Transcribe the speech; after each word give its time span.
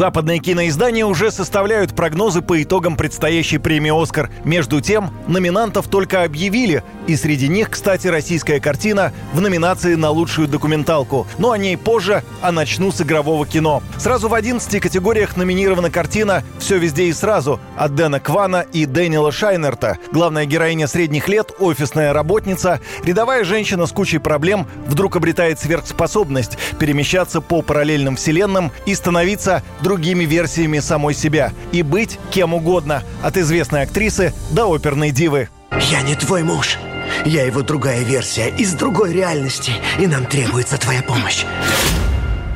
Западные 0.00 0.38
киноиздания 0.38 1.04
уже 1.04 1.30
составляют 1.30 1.94
прогнозы 1.94 2.40
по 2.40 2.62
итогам 2.62 2.96
предстоящей 2.96 3.58
премии 3.58 3.92
«Оскар». 4.02 4.30
Между 4.44 4.80
тем, 4.80 5.10
номинантов 5.26 5.88
только 5.88 6.22
объявили, 6.22 6.82
и 7.06 7.16
среди 7.16 7.48
них, 7.48 7.68
кстати, 7.68 8.06
российская 8.06 8.60
картина 8.60 9.12
в 9.34 9.42
номинации 9.42 9.96
на 9.96 10.08
лучшую 10.08 10.48
документалку. 10.48 11.26
Но 11.36 11.50
о 11.50 11.58
ней 11.58 11.76
позже, 11.76 12.22
а 12.40 12.50
начну 12.50 12.92
с 12.92 13.02
игрового 13.02 13.46
кино. 13.46 13.82
Сразу 13.98 14.30
в 14.30 14.32
11 14.32 14.80
категориях 14.80 15.36
номинирована 15.36 15.90
картина 15.90 16.44
«Все 16.58 16.78
везде 16.78 17.04
и 17.04 17.12
сразу» 17.12 17.60
от 17.76 17.94
Дэна 17.94 18.20
Квана 18.20 18.64
и 18.72 18.86
Дэниела 18.86 19.32
Шайнерта. 19.32 19.98
Главная 20.12 20.46
героиня 20.46 20.86
средних 20.86 21.28
лет, 21.28 21.52
офисная 21.58 22.14
работница, 22.14 22.80
рядовая 23.04 23.44
женщина 23.44 23.84
с 23.84 23.92
кучей 23.92 24.16
проблем 24.16 24.66
вдруг 24.86 25.16
обретает 25.16 25.58
сверхспособность 25.58 26.56
перемещаться 26.78 27.42
по 27.42 27.60
параллельным 27.60 28.16
вселенным 28.16 28.72
и 28.86 28.94
становиться 28.94 29.62
другими 29.90 30.22
версиями 30.22 30.78
самой 30.78 31.14
себя 31.14 31.52
и 31.72 31.82
быть 31.82 32.20
кем 32.30 32.54
угодно, 32.54 33.02
от 33.24 33.36
известной 33.36 33.82
актрисы 33.82 34.32
до 34.52 34.72
оперной 34.72 35.10
дивы. 35.10 35.48
Я 35.90 36.02
не 36.02 36.14
твой 36.14 36.44
муж. 36.44 36.78
Я 37.24 37.42
его 37.42 37.62
другая 37.62 38.04
версия 38.04 38.50
из 38.50 38.74
другой 38.74 39.12
реальности, 39.12 39.72
и 39.98 40.06
нам 40.06 40.26
требуется 40.26 40.78
твоя 40.78 41.02
помощь. 41.02 41.44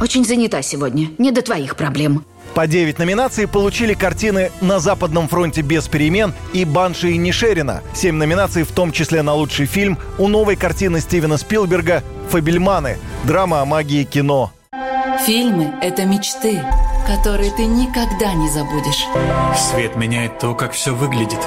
Очень 0.00 0.24
занята 0.24 0.62
сегодня. 0.62 1.10
Не 1.18 1.30
до 1.30 1.42
твоих 1.42 1.76
проблем. 1.76 2.24
По 2.54 2.66
9 2.66 2.98
номинаций 2.98 3.46
получили 3.46 3.92
картины 3.92 4.50
«На 4.62 4.78
Западном 4.78 5.28
фронте 5.28 5.60
без 5.60 5.86
перемен» 5.86 6.32
и 6.54 6.64
«Банши 6.64 7.10
и 7.10 7.18
Нишерина». 7.18 7.82
7 7.94 8.14
номинаций, 8.14 8.62
в 8.62 8.72
том 8.72 8.90
числе 8.90 9.20
на 9.20 9.34
лучший 9.34 9.66
фильм, 9.66 9.98
у 10.16 10.28
новой 10.28 10.56
картины 10.56 11.00
Стивена 11.00 11.36
Спилберга 11.36 12.02
«Фабельманы»– 12.30 12.96
драма 13.24 13.60
о 13.60 13.66
магии 13.66 14.04
кино. 14.04 14.50
Фильмы– 15.26 15.74
это 15.82 16.06
мечты, 16.06 16.62
которые 17.08 17.50
ты 17.50 17.64
никогда 17.64 18.34
не 18.34 18.50
забудешь. 18.50 19.06
Свет 19.56 19.96
меняет 19.96 20.38
то, 20.38 20.54
как 20.54 20.72
все 20.72 20.94
выглядит. 20.94 21.40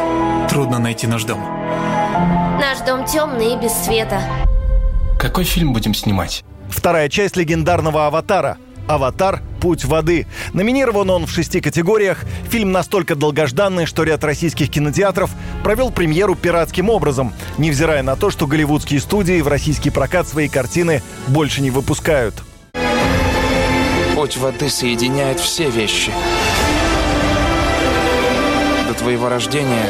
Трудно 0.49 0.79
найти 0.79 1.05
наш 1.05 1.23
дом. 1.23 1.39
Наш 2.59 2.79
дом 2.79 3.05
темный 3.05 3.53
и 3.53 3.57
без 3.57 3.71
света. 3.71 4.19
Какой 5.19 5.43
фильм 5.43 5.71
будем 5.71 5.93
снимать? 5.93 6.43
Вторая 6.67 7.09
часть 7.09 7.37
легендарного 7.37 8.07
«Аватара». 8.07 8.57
«Аватар. 8.87 9.41
Путь 9.61 9.85
воды». 9.85 10.25
Номинирован 10.53 11.11
он 11.11 11.27
в 11.27 11.31
шести 11.31 11.61
категориях. 11.61 12.25
Фильм 12.49 12.71
настолько 12.71 13.15
долгожданный, 13.15 13.85
что 13.85 14.03
ряд 14.03 14.23
российских 14.23 14.71
кинотеатров 14.71 15.29
провел 15.63 15.91
премьеру 15.91 16.33
пиратским 16.33 16.89
образом, 16.89 17.33
невзирая 17.59 18.01
на 18.01 18.15
то, 18.15 18.31
что 18.31 18.47
голливудские 18.47 18.99
студии 18.99 19.39
в 19.41 19.47
российский 19.47 19.91
прокат 19.91 20.27
свои 20.27 20.47
картины 20.47 21.03
больше 21.27 21.61
не 21.61 21.69
выпускают. 21.69 22.41
Путь 24.21 24.37
воды 24.37 24.69
соединяет 24.69 25.39
все 25.39 25.67
вещи. 25.71 26.11
До 28.87 28.93
твоего 28.93 29.29
рождения 29.29 29.87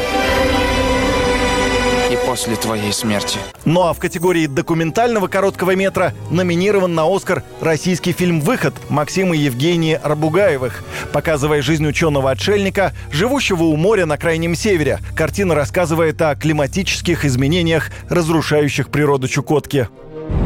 и 2.09 2.17
после 2.25 2.55
твоей 2.55 2.93
смерти. 2.93 3.39
Ну 3.65 3.81
а 3.81 3.91
в 3.91 3.99
категории 3.99 4.47
документального 4.47 5.27
короткого 5.27 5.75
метра 5.75 6.13
номинирован 6.29 6.95
на 6.95 7.13
«Оскар» 7.13 7.43
российский 7.59 8.13
фильм 8.13 8.39
«Выход» 8.39 8.73
Максима 8.87 9.35
и 9.35 9.39
Евгении 9.39 9.99
Арбугаевых, 10.01 10.81
показывая 11.11 11.61
жизнь 11.61 11.85
ученого-отшельника, 11.85 12.93
живущего 13.11 13.63
у 13.63 13.75
моря 13.75 14.05
на 14.05 14.17
Крайнем 14.17 14.55
Севере. 14.55 14.99
Картина 15.13 15.55
рассказывает 15.55 16.21
о 16.21 16.35
климатических 16.35 17.25
изменениях, 17.25 17.89
разрушающих 18.07 18.91
природу 18.91 19.27
Чукотки. 19.27 19.89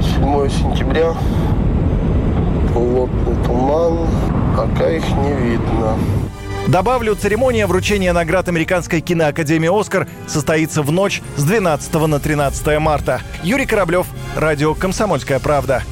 7 0.01 0.49
сентября. 0.49 1.13
Плотный 2.75 3.41
туман. 3.45 3.99
Пока 4.57 4.89
их 4.89 5.07
не 5.07 5.31
видно. 5.31 5.97
Добавлю, 6.67 7.15
церемония 7.15 7.67
вручения 7.67 8.11
наград 8.11 8.49
Американской 8.49 8.99
киноакадемии 8.99 9.79
«Оскар» 9.79 10.09
состоится 10.27 10.81
в 10.81 10.91
ночь 10.91 11.21
с 11.37 11.45
12 11.45 11.93
на 11.93 12.19
13 12.19 12.79
марта. 12.79 13.21
Юрий 13.43 13.65
Кораблев, 13.65 14.07
радио 14.35 14.73
«Комсомольская 14.73 15.39
правда». 15.39 15.83